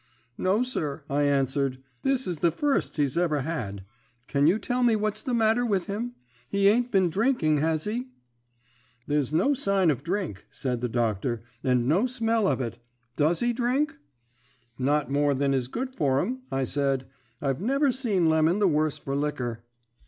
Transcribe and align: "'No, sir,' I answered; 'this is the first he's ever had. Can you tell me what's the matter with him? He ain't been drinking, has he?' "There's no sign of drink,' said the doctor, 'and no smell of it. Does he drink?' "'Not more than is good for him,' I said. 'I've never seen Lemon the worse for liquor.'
"'No, 0.35 0.63
sir,' 0.63 1.03
I 1.11 1.25
answered; 1.25 1.77
'this 2.01 2.25
is 2.25 2.39
the 2.39 2.49
first 2.49 2.97
he's 2.97 3.19
ever 3.19 3.41
had. 3.41 3.85
Can 4.25 4.47
you 4.47 4.57
tell 4.57 4.81
me 4.81 4.95
what's 4.95 5.21
the 5.21 5.35
matter 5.35 5.63
with 5.63 5.85
him? 5.85 6.15
He 6.49 6.67
ain't 6.67 6.91
been 6.91 7.11
drinking, 7.11 7.59
has 7.59 7.83
he?' 7.83 8.07
"There's 9.05 9.31
no 9.31 9.53
sign 9.53 9.91
of 9.91 10.01
drink,' 10.03 10.47
said 10.49 10.81
the 10.81 10.89
doctor, 10.89 11.43
'and 11.63 11.87
no 11.87 12.07
smell 12.07 12.47
of 12.47 12.61
it. 12.61 12.79
Does 13.15 13.41
he 13.41 13.53
drink?' 13.53 13.95
"'Not 14.79 15.11
more 15.11 15.35
than 15.35 15.53
is 15.53 15.67
good 15.67 15.93
for 15.95 16.19
him,' 16.19 16.39
I 16.51 16.63
said. 16.63 17.05
'I've 17.39 17.61
never 17.61 17.91
seen 17.91 18.27
Lemon 18.27 18.57
the 18.57 18.67
worse 18.67 18.97
for 18.97 19.15
liquor.' 19.15 19.63